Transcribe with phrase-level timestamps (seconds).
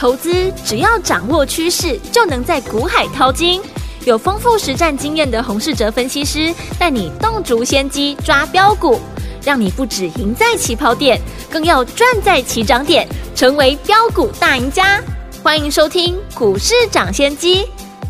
[0.00, 3.60] 投资只要掌握趋势，就能在股海淘金。
[4.06, 8.98] 有丰富实战经验的洪世哲分析师带你洞烛先机抓标股，
[9.44, 15.02] 让你不只赢在起跑点，更要赚在起涨点，成为标股大赢家。
[15.42, 17.66] 欢迎收听股市涨先机，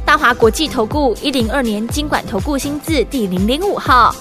[0.06, 4.14] 大华国际投顾一零二年金管投顾新字第零零五号。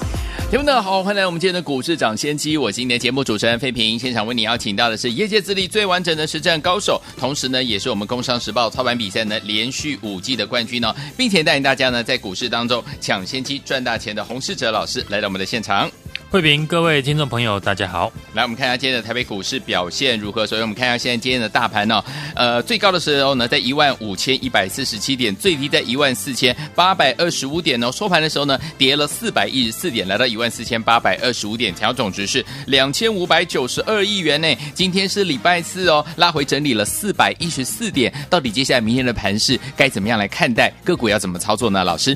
[0.48, 2.58] 听众们好，欢迎来我们今天的股市抢先机。
[2.58, 15.90] 我是今天节目主持人费平，现场为你邀请到的是业界资历最完整的实战高手，同时呢，也是我们工商时报操盘比赛呢连续五季的冠军哦，并且带领大家呢在股市当中抢先机赚大钱的洪世哲老师来到我们的现场。
[16.32, 18.12] 慧平，各位听众朋友，大家好。
[18.34, 20.46] 来，我们看一下今天的台北股市表现如何。
[20.46, 22.04] 首先，我们看一下现在今天的大盘哦，
[22.36, 27.92] 呃，最高的时候呢，在一万五千一百四十七点，最低在一万四千八百二十五点哦。
[27.92, 34.48] 收盘的时候呢，跌了四百一十四点，来到一万四千八百二十五点，成交总值是两千五百九十二亿元呢。
[34.76, 40.72] 今天是礼拜四哦，拉回整理了四百一十四点，到底接下来明天的盘势该怎么样来看待？
[40.84, 41.84] 个股要怎么操作呢？
[41.84, 42.16] 老师？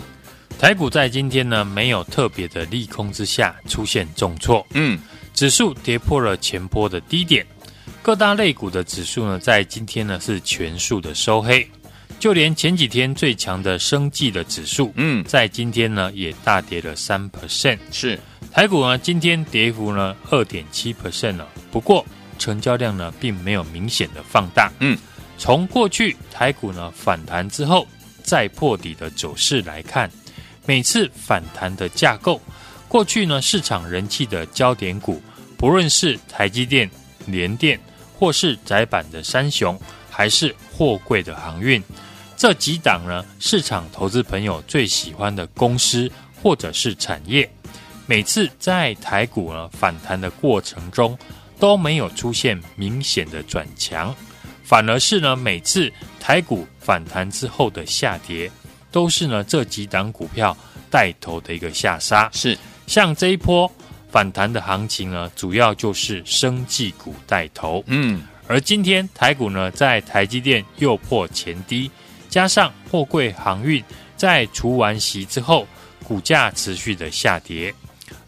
[0.59, 4.97] 台股在今天呢，没有特别的利空之下出现重挫，嗯，
[5.33, 7.45] 指数跌破了前波的低点，
[8.01, 11.69] 各大类股的指数呢，在今天呢是全数的收黑，
[12.17, 17.29] 就连前几天最强的生技的指数，嗯，在今天呢也大跌了三。
[17.31, 18.17] percent，是。
[18.49, 22.05] 台股呢今天跌幅呢二点七 percent 了，不过
[22.39, 24.97] 成交量呢并没有明显的放大，嗯，
[25.38, 27.85] 从过去台股呢反弹之后
[28.21, 30.09] 再破底的走势来看。
[30.66, 32.39] 每次反弹的架构，
[32.88, 35.22] 过去呢市场人气的焦点股，
[35.58, 36.89] 不论是台积电、
[37.25, 37.80] 联电，
[38.17, 41.84] 或是窄板的三雄，还是货柜的航运，
[42.38, 46.09] 这几档呢市场投资朋友最喜欢的公司
[46.41, 47.50] 或者是产业，
[48.06, 51.17] 每次在台股呢反弹的过程中
[51.59, 54.16] 都没有出现明显的转强，
[54.64, 58.50] 反而是呢每次台股反弹之后的下跌。
[58.94, 60.55] 都是呢这几档股票
[60.89, 63.69] 带头的一个下杀，是像这一波
[64.09, 71.90] 反弹的行情呢，主要就是生技股带头，嗯，而今天台股呢在台积电又破前低，
[72.29, 73.84] 加上货柜航运
[74.16, 75.67] 在除完息之后，
[76.03, 77.73] 股价持续的下跌，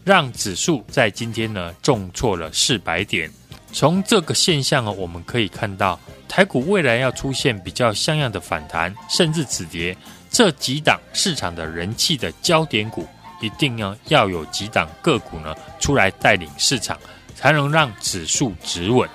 [0.02, 3.30] 让指数在今天呢重挫了四百点。
[3.72, 9.96] 从这个现象啊，我们可以看到台股未来要出现比较像样的反弹，甚至止跌。
[10.36, 13.08] 这几档市场的人气的焦点股，
[13.40, 16.94] 一定要要有几档个股呢出来带领市场，
[17.34, 19.08] 才能让指数止稳。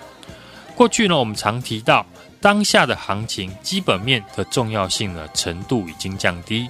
[0.75, 2.03] 过去呢，我们常提到
[2.39, 6.67] 当下的行情基本面的重要性呢程度已经降低，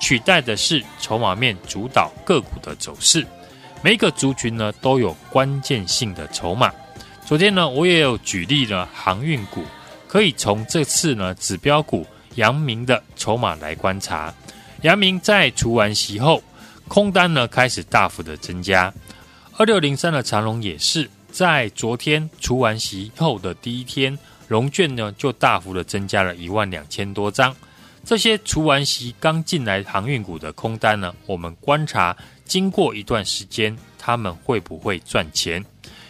[0.00, 3.24] 取代的是筹码面主导个股的走势。
[3.82, 6.72] 每一个族群呢都有关键性的筹码。
[7.24, 9.62] 昨天呢，我也有举例了航运股，
[10.08, 12.04] 可以从这次呢指标股。
[12.36, 14.32] 阳明的筹码来观察，
[14.82, 16.42] 阳明在除完席后，
[16.88, 18.92] 空单呢开始大幅的增加。
[19.56, 27.54] 二六零三的长龙也是在昨天除完席后的第一天，龙券呢就大幅的增加了一万两千多张。
[28.04, 35.64] 这些除完席刚进来航运股的空单呢，我们观察经过一段时间，他们会不会赚钱？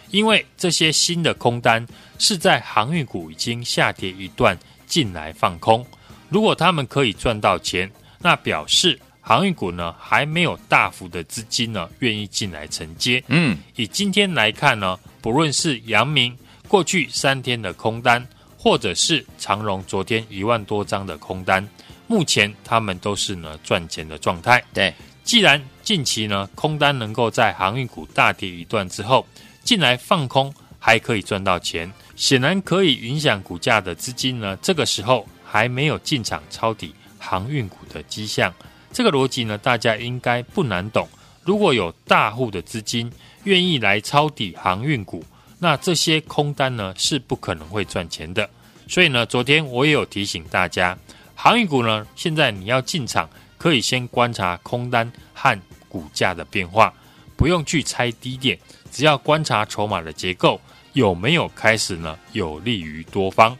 [0.09, 1.85] 因为这些新的空单
[2.17, 4.57] 是在航运股已经下跌一段
[4.87, 5.85] 进来放空。
[6.33, 13.23] 如果他们可以赚到钱，那表示航运股呢还没有大幅的资金呢愿意进来承接。
[13.27, 16.35] 嗯，以今天来看呢，不论是阳明
[16.67, 18.27] 过去三天的空单，
[18.57, 21.69] 或者是长荣昨天一万多张的空单，
[22.07, 24.63] 目前他们都是呢赚钱的状态。
[24.73, 24.91] 对，
[25.23, 29.23] 既然近期呢空单能够在航运股大跌一段之后
[29.63, 35.27] 进来放空，还可以赚到钱，显然可以影响股价的资金呢，这个时候。
[35.53, 38.51] 还没有进场抄底航运股的迹象，
[38.91, 41.07] 这个逻辑呢，大家应该不难懂。
[41.43, 43.11] 如果有大户的资金
[43.43, 45.23] 愿意来抄底航运股，
[45.59, 48.49] 那这些空单呢是不可能会赚钱的。
[48.87, 50.97] 所以呢，昨天我也有提醒大家，
[51.35, 53.29] 航运股呢，现在你要进场，
[53.59, 56.91] 可以先观察空单和股价的变化，
[57.37, 58.57] 不用去猜低点，
[58.91, 60.59] 只要观察筹码的结构
[60.93, 63.55] 有没有开始呢，有利于多方。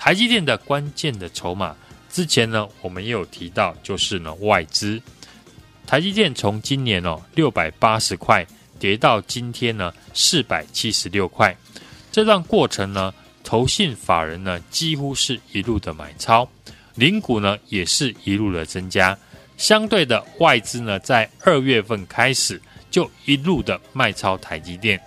[0.00, 1.76] 台积电的关键的筹码，
[2.10, 5.00] 之前呢，我们也有提到，就是呢外资。
[5.86, 8.46] 台积电从今年哦六百八十块
[8.78, 11.54] 跌到今天呢四百七十六块，
[12.10, 13.12] 这段过程呢，
[13.44, 16.48] 投信法人呢几乎是一路的买超，
[16.94, 19.16] 零股呢也是一路的增加。
[19.58, 22.58] 相对的外资呢，在二月份开始
[22.90, 24.98] 就一路的卖超台积电，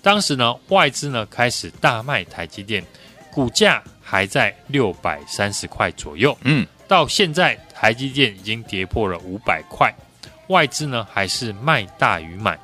[0.00, 2.84] 当时呢外资呢开始大卖台积电，
[3.32, 3.82] 股价。
[4.08, 6.38] 还在六百三十块左右。
[6.42, 9.92] 嗯，到现在台积电已经跌破了五百块，
[10.46, 12.56] 外资呢还是卖大于买。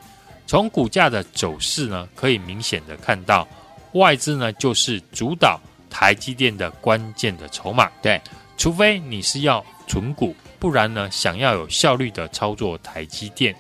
[0.47, 3.49] 从股价的走势呢，可以明显的看到，
[3.95, 5.59] 外资呢就是主导
[5.91, 7.91] 台积电的关键的筹码。
[8.01, 8.21] 对，
[8.57, 13.53] 除非你是要存股，不然呢，想要有效率的操作台积电，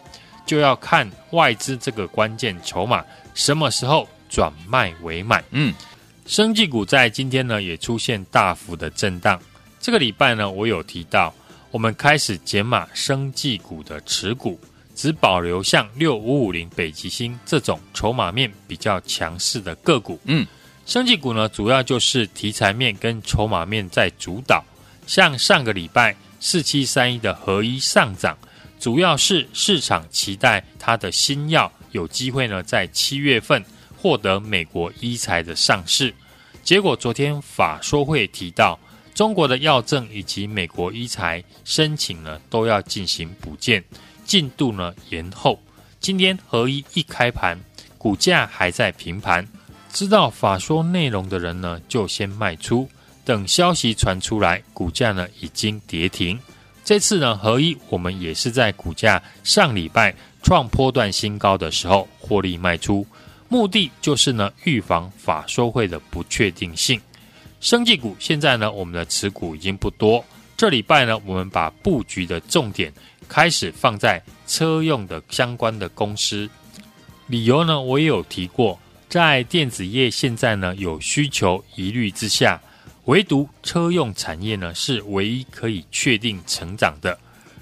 [0.46, 5.42] 就要看外资这个关键筹码什么时候转卖为买。
[5.50, 5.74] 嗯，
[6.32, 9.38] 生技股在今天呢也出现大幅的震荡。
[9.78, 11.30] 这个礼拜呢，我有提到，
[11.70, 14.58] 我们开始减码生技股的持股。
[14.94, 20.18] 只保留像六五五零北极星这种筹码面比较强势的个股。
[20.24, 20.46] 嗯，
[20.86, 24.64] 生技股呢，主要就是题材面跟筹码面在主导。
[25.06, 28.38] 像上个礼拜四七三一的合一上涨，
[28.80, 33.62] 主要是市场期待它的新药有机会呢在七月份
[33.98, 36.14] 获得美国医材的上市。
[36.62, 38.78] 结果昨天法说会提到，
[39.14, 43.82] 中国的药证以及美国医材申请呢都要进行补件。
[44.24, 45.60] 进度呢延后，
[45.98, 47.58] 今天合一一开盘，
[47.98, 49.46] 股价还在平盘。
[49.92, 52.88] 知道法说内容的人呢，就先卖出。
[53.24, 56.38] 等消息传出来，股价呢已经跌停。
[56.84, 63.06] 这次呢，合一我们也是在股价上礼拜创波段新高的时候获利卖出，
[63.52, 66.98] 目的就是呢预防法说会的不确定性。
[67.60, 70.24] 生技股现在呢，我们的持股已经不多。
[70.56, 72.90] 这礼拜呢，我们把布局的重点。
[73.28, 76.48] 开始放在车用的相关的公司，
[77.26, 78.78] 理由呢，我也有提过，
[79.08, 82.60] 在电子业现在呢有需求疑虑之下，
[83.04, 87.18] 唯独车用产业呢是唯一可以确定成长的，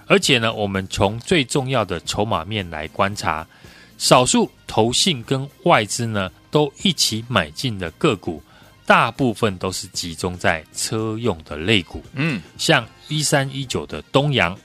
[0.07, 3.47] 而且呢，我们从最重要的筹码面来观察，
[4.01, 8.43] 少数投信跟外资呢都一起买进的个股，
[8.87, 14.59] 大部分都是集中在车用的类股，嗯，像一三一九的东阳。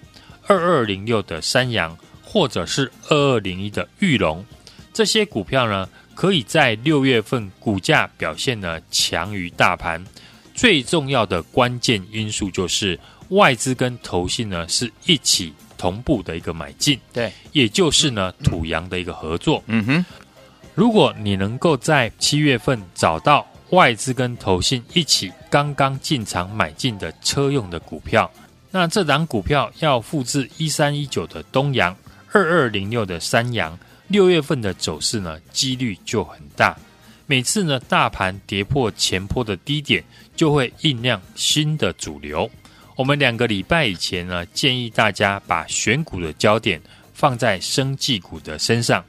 [0.48, 4.46] 二二零六的山阳，或者是二二零一的玉龙，
[4.94, 10.02] 这些股票呢，可以在六月份股价表现呢强于大盘。
[10.54, 12.98] 最重要的关键因素就是
[13.30, 19.64] 外资跟投信呢是一起同步的一个买进，对，也就是呢土洋的一个合作。
[19.68, 20.06] 嗯哼，
[20.74, 28.30] 如果你能够在七月份找到外资跟投信一起刚刚进场买进的车用的股票。
[28.72, 31.96] 那这档股票要复制一三一九的东阳，
[32.34, 33.78] 二二零六的三阳，
[34.10, 36.76] 六月份的走势呢，几率就很大。
[37.26, 40.04] 每次呢，大盘跌破前坡的低点，
[40.36, 42.50] 就会酝酿新的主流。
[42.96, 46.82] 我们两个礼拜以前呢，建议大家把选股的焦点
[47.14, 49.04] 放在生技股的身上。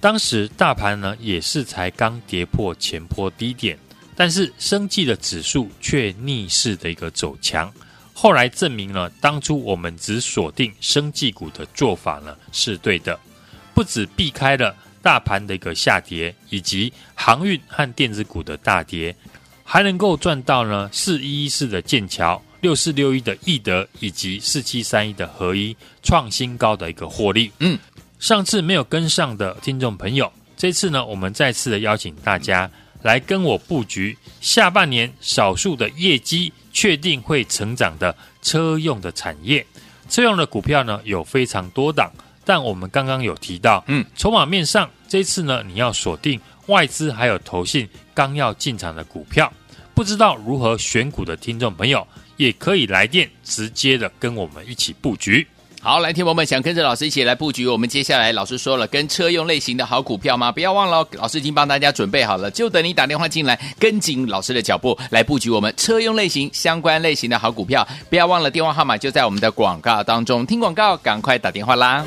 [0.00, 3.76] 当时大盘呢，也是才刚跌破前波低点，
[4.14, 7.72] 但是生技的指数却逆势的一个走强。
[8.12, 13.18] 后来证明了，当初我们只锁定生技股的做法呢是对的，
[13.74, 19.16] 不止避开了大盘的一个下跌，以及航运和电子股的大跌，
[19.64, 27.52] 还能够赚到呢四一一四的剑桥、六四六一的易德以及四七三一的合一创新高的一个获利。
[27.58, 27.78] 嗯，
[28.18, 32.70] 上次没有跟上的听众朋友，这次呢我们再次的邀请大家
[33.02, 36.50] 来跟我布局下半年少数的业绩。
[36.76, 39.64] 确定会成长的车用的产业，
[40.08, 42.10] 车用的股票呢有非常多档，
[42.44, 49.52] 但我们刚刚有提到，嗯，筹码面上这次呢你要锁定外资还有投信刚要进场的股票，
[49.94, 52.04] 不知道如何选股的听众朋友，
[52.36, 55.46] 也可以来电直接的跟我们一起布局。
[55.80, 60.50] 好，来，听友们想跟着老师一起来布局，我们接下来老师说了跟车用类型的好股票吗？
[60.50, 67.86] 不要忘了哦，老师已经帮大家准备好了，就等你打电话进来，跟紧老师的脚步来布局我们车用类型相关类型的好股票。
[68.08, 72.02] 不要忘了电话号码就在我们的广告当中，听广告赶快打电话啦！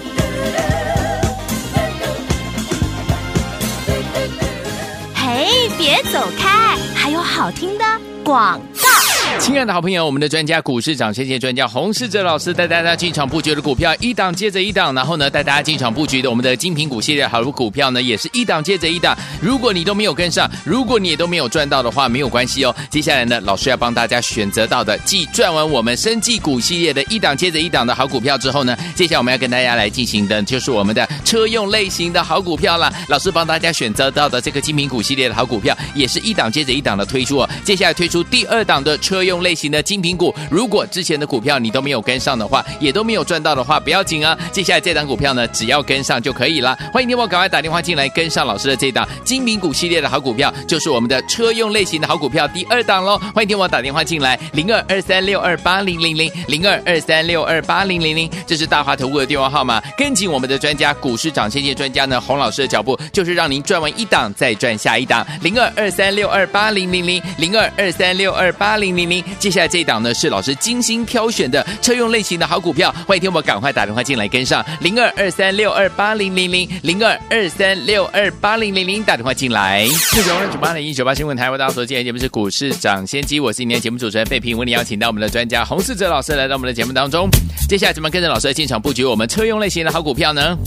[5.14, 7.86] 嘿，别走开，还有好听的
[8.24, 9.07] 广告。
[9.40, 19.18] 亲爱的好朋友，我们的专家股市涨先机专家洪世哲老师带大家进场布局的股票一档接着一档，然后呢带大家进场布局的我们的精品股系列好股票呢也是一档接着一档。
[19.40, 22.76] 如果你都没有跟上，如果你也都没有赚到的话，没有关系哦。
[22.90, 32.92] 接下来呢，老师要帮大家选择到的，继赚完我们生技股系列的一档接着一档的好股票之后呢，接下来我们要跟大家来进行的就是我们的车用类型的好股票了。
[33.08, 37.50] 老师帮大家选择到的这个精品股系列的好股票，也是一档接着一档的推出哦。
[37.64, 39.27] 接下来推出第二档的车。
[39.28, 40.34] 用类型的精品股。
[40.50, 44.38] 如果之前的股票你都没有跟上的话，也都没有赚到的话，不要紧啊。
[44.52, 46.76] 接下来这档股票呢，只要跟上就可以了。
[46.92, 53.18] 欢迎你我赶快打电话进来跟上老师的这档精品股系列的好股票，就是我们的车用类型的好股票第二档喽。
[53.36, 59.82] 欢迎听我打电话进来，零二二三六二八零零零零二二三六二八零零零，这是大华投顾的电话号码。
[59.98, 65.26] 跟紧我们的专家，股市涨先机专家呢，洪老师的脚步，就是让您赚完一档再赚下一档。
[65.42, 79.88] 零二二三六二八零零零零二二三六二八零零零，接下来这一档呢是老师精心挑选的车用类型的好股票，欢迎听我赶快打电话进来跟上零二二三六二八零零零零二二三六二八零零零，打电话进来。
[79.90, 87.30] 四九二九八零一九八新闻台，为大家所见节目是股市涨先机，我是今天节目主持人费平，为你邀请到我们的专家洪世哲老师来到我们的节目当中。
[87.68, 90.58] 接下来怎么跟着老师来进场布局我们车用类型的好股票呢？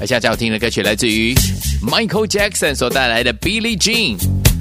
[0.00, 1.34] 而现在最好听的歌曲来自于
[1.84, 4.16] Michael Jackson 所带来的 Billie Jean。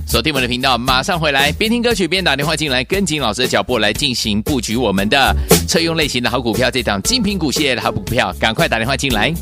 [0.07, 5.35] 锁定我们的频道，马上回来，边听歌曲边打电话进来，跟紧老师的脚步来进行布局我们的
[5.67, 9.33] 车用类型的好股票，这档精品股系列的好股票，赶快打电话进来。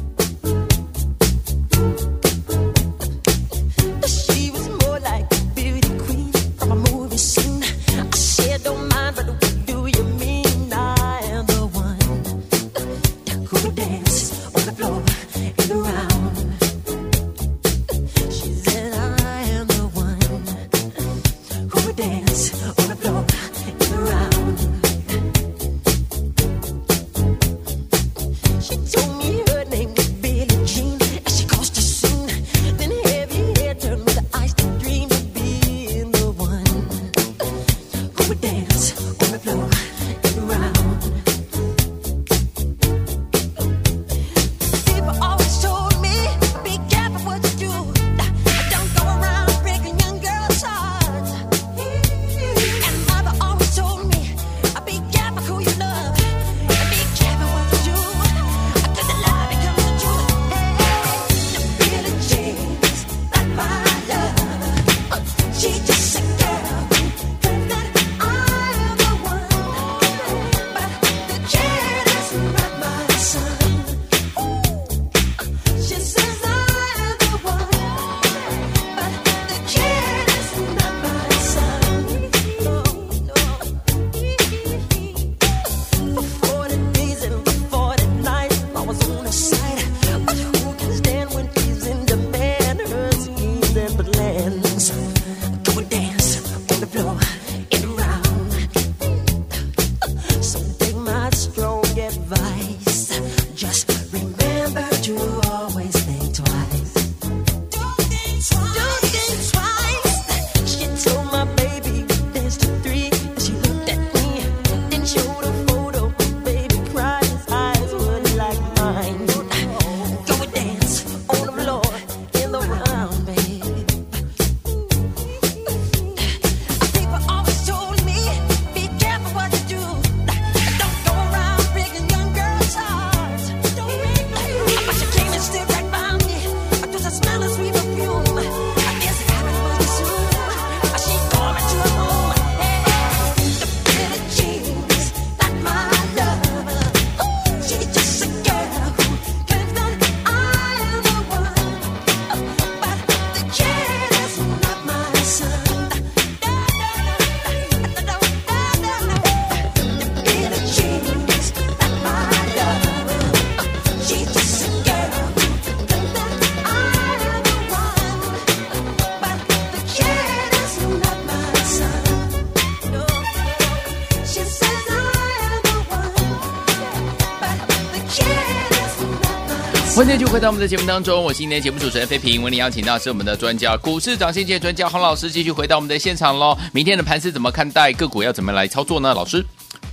[179.96, 186.58] 欢迎继续回到我们的节目当中，我是今天节目主持人费平，为您邀请到是我们的专家，股市涨先机专家洪老师，继续回到我们的现场喽。
[186.74, 187.94] 明天的盘势怎么看待？
[187.94, 189.14] 个股要怎么来操作呢？
[189.14, 189.42] 老师，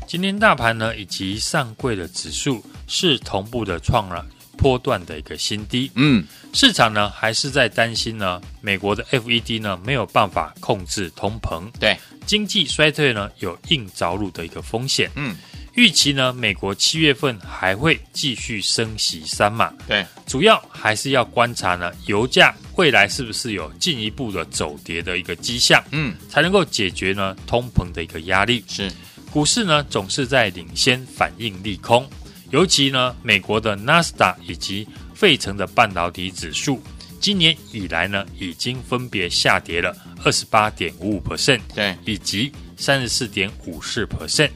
[0.08, 4.26] 今天大盘呢以及上柜的指数是同步的创了
[4.58, 5.88] 波段的一个新低。
[5.94, 15.08] 嗯，市场呢还是在担心呢，美国的 FED 呢没有办法控制通膨，对经济衰退呢有硬着陆的一个风险。
[15.14, 15.36] 嗯。
[15.74, 28.62] 预期呢，美国七月份还会继续升息三码，对，主要还是要观察呢，油价未来是不是有进一步的走跌的一个迹象，嗯，才能够解决呢通膨的一个压力。
[28.68, 28.92] 是，
[29.30, 32.06] 股市呢总是在领先反应利空，
[32.50, 36.82] 尤其呢美国的纳斯达以及费城的半导体指数，
[37.18, 42.52] 今年以来呢已经分别下跌了二十八点五五 percent，对，以及。
[42.74, 44.50] 三十四点五四 percent。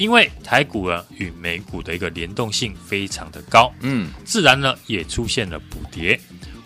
[0.00, 6.18] 因为台股呢与美股的一个联动性非常的高，嗯，自然呢也出现了补跌，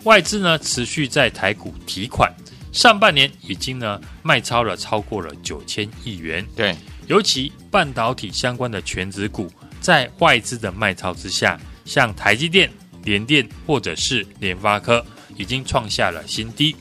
[0.05, 2.33] 外资呢持续在台股提款，
[2.71, 6.73] 上半年已经呢卖超了超过了九千亿元，对，
[7.07, 9.51] 尤其半导体相关的全值股，
[9.81, 12.71] 在外资的卖超之下，像台积电、
[13.03, 16.73] 联电或者是联发科，已经创下了新低。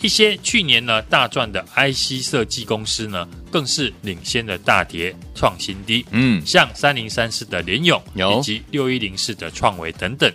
[0.00, 6.04] 一些去年呢大赚的 IC 设计公司呢，更是领先的大跌创新低。
[6.10, 10.30] 嗯，像三零三四的联勇，以及六一零四的创维等等。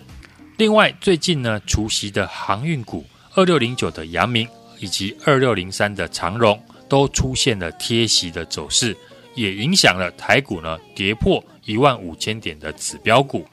[0.56, 3.04] 另外，最近呢，除息的航运股
[3.34, 4.46] 二六零九的阳明，
[4.78, 8.96] 以及二六零三的长荣，都出现了贴息的走势，
[9.34, 13.46] 也影响了台股呢跌破一万五千点的指标股。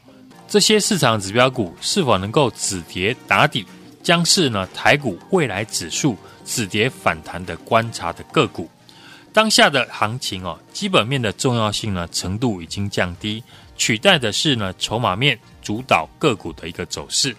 [0.48, 3.64] 这些市场指标股是否能够止跌打底？
[4.02, 8.70] 将是呢台股未来指数止跌反弹的观察的个股，
[9.32, 13.44] 当下的行情哦，基本面的重要性呢程度已经降低，
[13.78, 17.36] 取代的是呢筹码面主导个股的一个走势。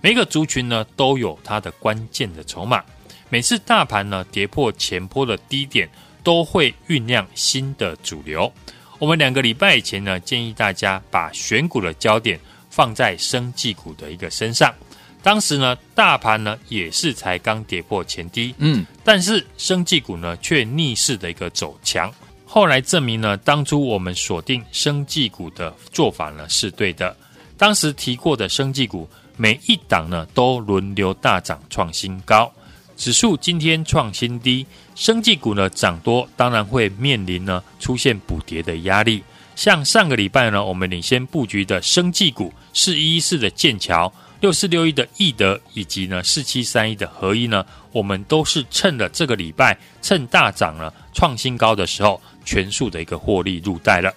[0.00, 2.82] 每个族群呢都有它的关键的筹码，
[3.28, 5.88] 每次大盘呢跌破前波的低点，
[6.22, 8.50] 都会酝酿新的主流。
[8.98, 12.38] 我们两个礼拜以前呢建议大家把选股的焦点
[12.70, 14.72] 放在生技股的一个身上。
[15.24, 22.12] 当时呢，大盘呢也是才刚跌破前低，嗯，但是生技股呢却逆势的一个走强。
[22.44, 27.16] 后来证明呢，当初我们锁定生技股的做法呢是对的。
[27.56, 32.52] 当时提过的生技股，每一档呢都轮流大涨创新高，
[32.94, 39.24] 指数今天创新低，生技股呢涨多，当然会面临呢出现补跌的压力。
[39.56, 44.12] 像上个礼拜呢，我们领先布局的生技股四一一四的剑桥。
[44.44, 54.12] 六四六一的易德以及呢四七三一的合一呢，我们都是趁了这个礼拜趁大涨了创新高的时候，全数的一个获利入袋了。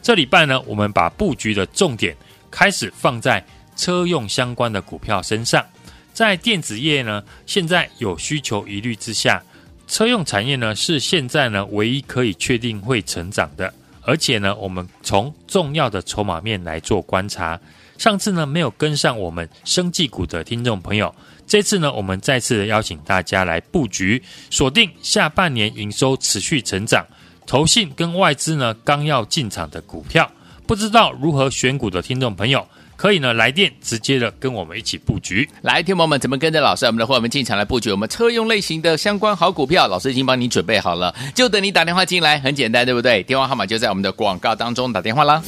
[0.00, 2.16] 这礼拜呢，我们把布局的重点
[2.48, 5.66] 开始放在车用相关的股票身上，
[6.12, 9.42] 在电子业呢，现在有需求疑虑之下，
[9.88, 13.74] 车用产业呢是现在呢唯一可以确定会成长的，
[14.04, 17.58] 而且呢，我们从重要的筹码面来做观察。
[17.98, 21.14] 上次呢没有跟上我们生技股的听众朋友，
[21.46, 27.06] 这次呢我们再次邀请大家来布局，锁定下半年营收持续成长、
[27.46, 30.28] 投信跟外资呢刚要进场的股票。
[30.66, 32.66] 不知道如何选股的听众朋友，
[33.02, 35.48] 可以呢来电直接的跟我们一起布局。
[35.62, 39.88] 来，听友们怎么跟着老师我们的会员们进场来布局我们车用类型的相关好股票？
[39.88, 43.20] 老师已经帮你准备好了，就等你打电话进来，很简单，对不对？
[43.24, 45.42] 电话号码就在我们的广告当中，打电话啦。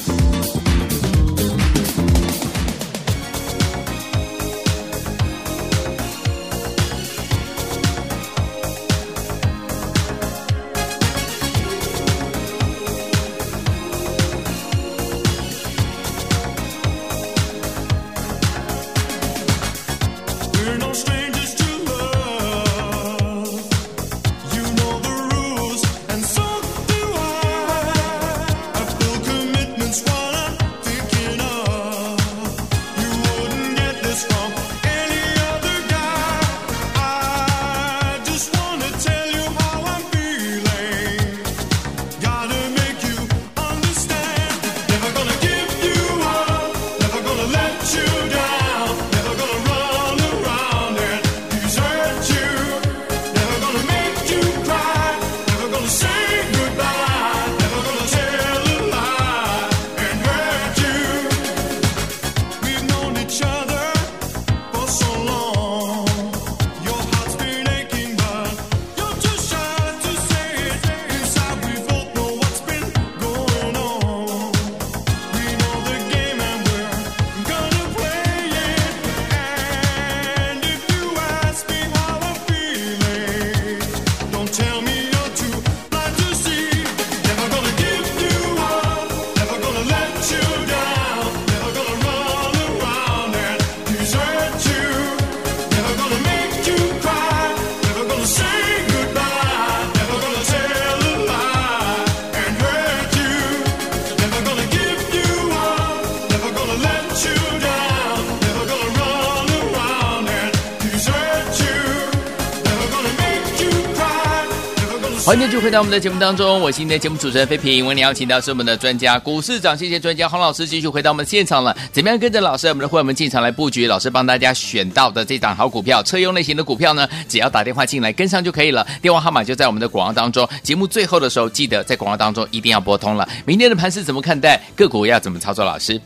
[115.74, 117.84] 到我们的节目当中，我是今天的节目主持人费平。
[117.84, 121.76] 为你邀请到是我们的专家股市长，谢谢专家洪老师继续回到我们的现场了。
[121.90, 123.88] 怎么样跟着老师，我们的会员们进场来布局？
[123.88, 128.86] 老师帮大家选到的这档好股票，车用类型的股票呢，只要打电话进来跟上就可以了。
[129.02, 130.48] 电话号码就在我们的广告当中。
[130.62, 133.28] 节目最后的时候，记得在广告当中一定要拨通了。
[133.44, 134.62] 明天的盘是怎么看待？
[134.76, 135.64] 个股要怎么操作？
[135.64, 136.00] 老师，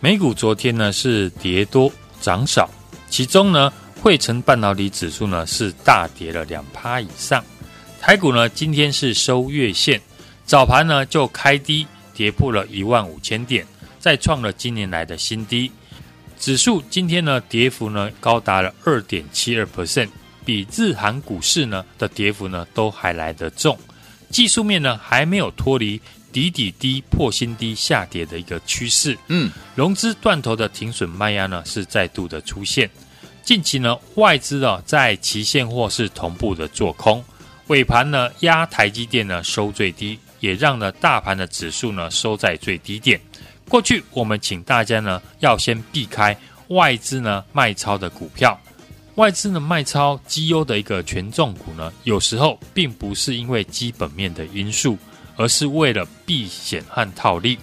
[0.00, 1.88] 美股昨天呢是跌多
[2.20, 2.68] 涨少，
[3.08, 3.72] 其中呢，
[4.02, 7.40] 汇成半导体指数呢是大跌了两趴以上。
[8.06, 9.98] 台股呢，今天是收月线，
[10.44, 13.66] 早盘呢就开低，跌破了一万五千点，
[13.98, 15.72] 再创了今年来的新低。
[16.38, 20.10] 指数今天呢，跌幅呢高达了二点七二 percent，
[20.44, 23.74] 比日韩股市呢的跌幅呢都还来得重。
[24.28, 25.98] 技术面呢还没有脱离
[26.30, 29.16] 底底低破新低下跌的一个趋势。
[29.28, 32.90] 嗯，融资断头的停损卖压呢是再度的出现。
[33.42, 37.24] 近期呢外资啊在期现货是同步的做空。
[37.68, 43.18] 尾盘呢，压台积电呢收最低，也让呢大盘的指数呢收在最低点。
[43.68, 46.36] 过去我们请大家呢要先避开
[46.68, 48.60] 外资呢卖超的股票，
[49.14, 54.98] 外资呢卖超绩优的一个权重股呢，有时候并不是因为基本面的因素，
[55.36, 57.58] 而是为了避险和套利。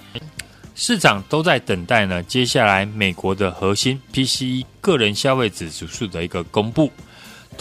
[0.73, 6.91] 市场都在等待呢接下来美国的核心 PCE 个人消费指数的一个公布。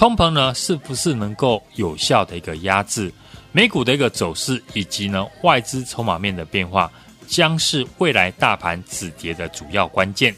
[0.01, 3.13] 通膨呢，是不是能够有效的一个压制
[3.53, 6.91] 美股的一个走势，以及呢外资筹码面的变化，
[7.27, 10.35] 将是未来大盘止跌的主要关键。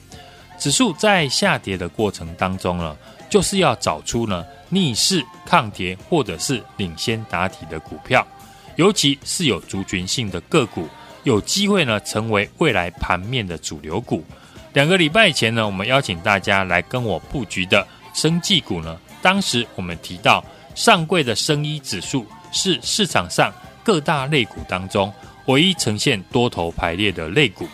[0.58, 2.96] 指数在下跌的过程当中呢，
[3.30, 8.26] 就是要找出呢逆势抗跌或者是领先打底的股票，
[8.74, 10.88] 尤其是有族群性的个股，
[11.22, 14.24] 有机会呢成为未来盘面的主流股。
[14.72, 18.98] 两个礼拜前呢，我们邀请大家来跟我布局的生技股呢。
[19.22, 23.50] 当时我们提到，上柜的生医指数是市场上
[23.82, 25.12] 各大类股当中
[25.46, 27.66] 唯一呈现多头排列的类股。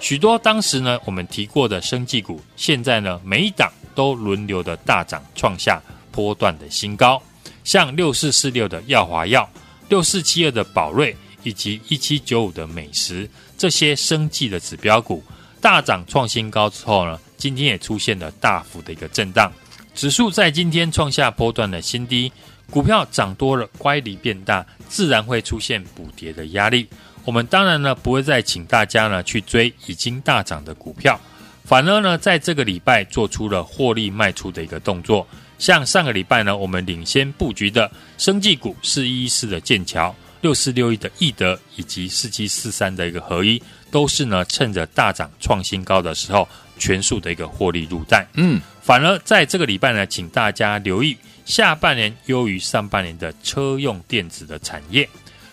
[0.00, 7.22] 许多当时呢我们提过的生技股，现在呢每一档都轮流的大涨，创下波段的新高。
[7.64, 9.48] 像六四四六的耀华药、
[9.88, 15.22] 六四七二的宝瑞以及一七九五的美食，这些生技的指标股
[15.60, 19.52] 大涨创新高之后呢，今天也出现了大幅的一个震荡。
[19.94, 22.32] 指数在今天创下波段的新低，
[22.70, 26.86] 股票涨多了，乖离变大，自然会出现补跌的压力。
[27.24, 31.20] 我们当然呢不会再请大家呢去追已经大涨的股票，
[31.64, 35.26] 反而呢在这个礼拜做出了获利卖出的一个动作。
[35.58, 48.26] 像上个礼拜呢，我们领先布局的生技股四一一四的剑桥、六四六一的易德以及四七四三的一个合一，都是呢趁着大涨创新高的时候，全数的一个获利入袋。
[48.34, 48.60] 嗯。
[48.82, 55.08] 反而在这个礼拜呢，请大家留意下半年优于上半年的车用电子的产业，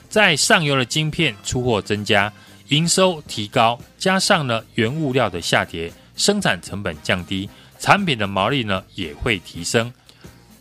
[0.09, 2.33] 在上游的晶片出货增加，
[2.69, 7.47] 营收提高，加上呢原物料的下跌，生产成本降低，
[7.77, 9.93] 产品的毛利呢也会提升。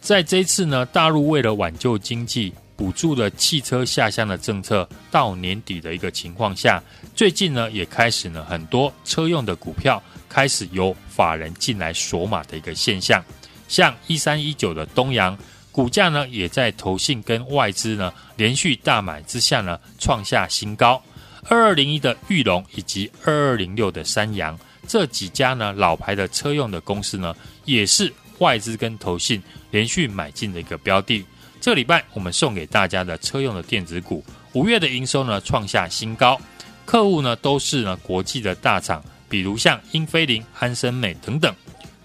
[0.02, 6.80] 在这一次呢，大陆为了挽救经济，补助了汽车下乡的政策到年底的一个情况下，
[7.16, 10.00] 最近呢也开始呢很多车用的股票。
[10.28, 13.24] 开始有法人进来锁码的一个现象，
[13.66, 15.36] 像一三一九的东阳
[15.72, 21.02] 股价呢，也在投信跟外资呢连续大买之下呢创下新高。
[21.48, 31.24] 二二零一的裕隆以及二二零六的三阳这几家呢老牌的车用的公司呢，也是外资跟投信连续买进的一个标的。
[31.60, 36.40] 这礼拜我们送给大家的车用的电子股，五月的营收呢创下新高，
[36.84, 39.02] 客户呢都是呢国际的大厂。
[39.30, 41.54] 比如像英飞凌、安森美等等，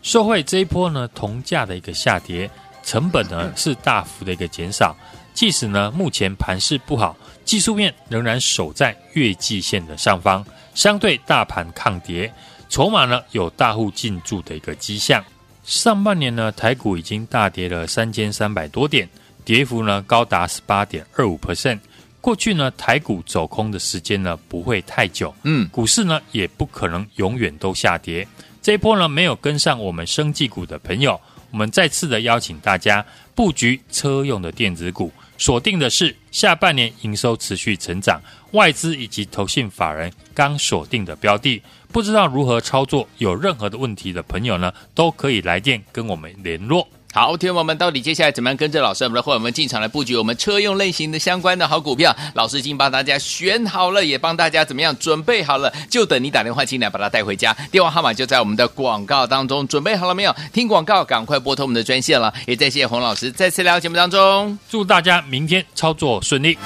[0.01, 2.51] 受惠这一波呢铜价的一个下跌，
[2.83, 4.93] 成本呢是大幅的一个减少。
[5.33, 12.29] 即使呢目前盘势不好，技术面仍然守在月季线的上方，相对大盘抗跌，
[12.67, 15.23] 筹码呢有大户进驻的一个迹象。
[15.63, 19.07] 上半年呢台股已经大跌了三千三百多点，
[19.45, 21.79] 跌幅呢高达十八点二五 percent。
[22.21, 28.25] 过去呢，台股走空的时间呢不会太久，嗯，股市呢也不可能永远都下跌。
[28.61, 31.19] 这一波呢没有跟上我们生技股的朋友，
[31.51, 41.61] 我们再次的邀请大家布局车用的电子股，锁定的是下半年营收持续成长，外资以及投信法人刚锁定的标的。
[41.91, 46.87] 不知道如何操作，有任何的问题的朋友呢，都可以来电跟我们联络。
[47.15, 52.15] 好，听友们，到底接下来怎么样跟着老师我们的伙伴们进场来布局我们车用类型的相关的好股票？
[52.33, 57.55] 老师已经帮大家选好了，也帮大家怎么样准备好了，就等你打电话进来把它带回家。
[57.71, 60.35] 电话号码就在我们的广告当中，准备好了没有？
[60.51, 62.33] 听广告，赶快拨通我们的专线了。
[62.47, 66.57] 也再谢谢洪老师再次来到节目当中，祝大家明天操作顺利。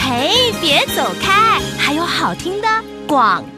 [0.00, 2.68] 嘿，别走开，还有好听的
[3.06, 3.55] 广告。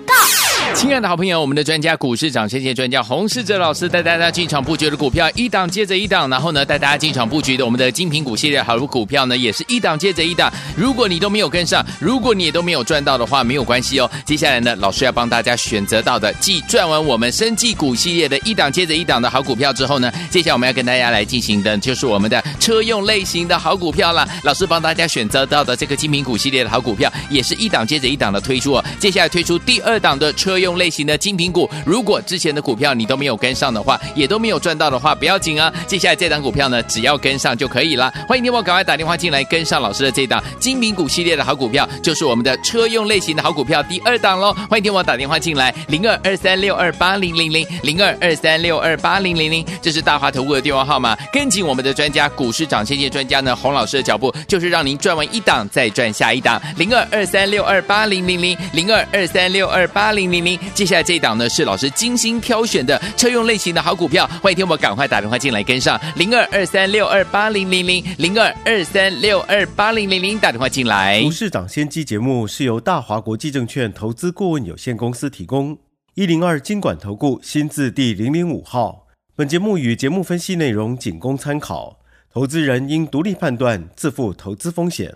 [0.75, 10.53] 亲爱的好朋友，我们的专家股市涨先见专家洪世哲老师带大家进场布局的股票一档接着一档，然后呢带大家进场布局的我们的精品股系列好股票呢也是一档接着一档。
[10.77, 14.09] 如果你都没有跟上，如果你也都没有赚到的话，没有关系哦。
[14.25, 24.29] 接下来呢，老师要帮大家选择到的，继赚完我们生技股系列的一档接着一档的好股票之后呢，接下来我们要跟大家来进行的就是我们的车用类型的好股票了。
[24.45, 28.85] 老师帮大家选择到的这个精品股系列的好股票，也是一档接着一档的推出哦。
[29.01, 30.58] 接下来推出第二档的车。
[30.59, 35.73] 用类型的精品股，如果之前的股票你都没有跟上的话，也都没有赚到的话，不要紧啊。
[35.87, 38.13] 接下来这档股票呢，只要跟上就可以了。
[38.29, 44.53] 欢迎你我赶快打电话进来，跟上老师的这档精品股系列的好股票，就是我们的车用类型的好股票第二档喽。
[44.69, 51.17] 欢迎你我打电话进来，零二二三六二八零零零零二二三六二八零零零，这是大华投顾的电话号码。
[51.33, 56.61] 跟紧我们的专家股市涨先见专家呢，洪老师的脚步，就是让您赚完一档再赚下一档。
[56.77, 71.21] 零二二三六二八零零零零二二三六二八零零接下来这一档呢，是老师精心挑选的车用类型的好股票，欢迎听我赶快打电话进来跟上零二二三六二八零零零零二二三六二八零零零打电话进来。
[71.23, 75.77] 股市涨先机节目是由大华国际证券投资顾问有限公司提供，
[76.15, 79.07] 一零二经管投顾新字第零零五号。
[79.35, 81.99] 本节目与节目分析内容仅供参考，
[82.33, 85.15] 投资人应独立判断，自负投资风险。